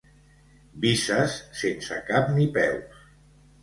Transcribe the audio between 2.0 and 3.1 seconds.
cap ni peus.